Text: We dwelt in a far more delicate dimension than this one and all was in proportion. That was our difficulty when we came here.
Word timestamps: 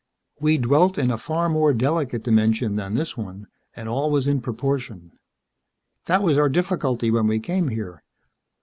We 0.39 0.57
dwelt 0.57 0.97
in 0.97 1.11
a 1.11 1.17
far 1.19 1.47
more 1.47 1.73
delicate 1.73 2.23
dimension 2.23 2.75
than 2.75 2.95
this 2.95 3.15
one 3.15 3.45
and 3.75 3.87
all 3.87 4.09
was 4.09 4.25
in 4.27 4.41
proportion. 4.41 5.11
That 6.07 6.23
was 6.23 6.39
our 6.39 6.49
difficulty 6.49 7.11
when 7.11 7.27
we 7.27 7.39
came 7.39 7.67
here. 7.67 8.01